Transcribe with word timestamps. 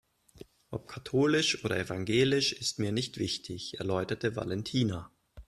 Ob 0.71 0.87
katholisch 0.87 1.63
oder 1.63 1.77
evangelisch 1.77 2.53
ist 2.53 2.79
mir 2.79 2.91
nicht 2.91 3.19
wichtig, 3.19 3.77
erläuterte 3.77 4.35
Valentina. 4.35 5.11